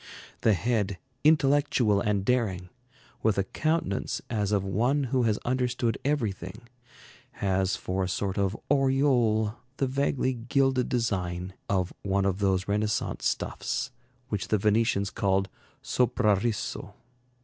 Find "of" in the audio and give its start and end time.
4.51-4.63, 8.39-8.57, 11.69-11.93, 12.25-12.39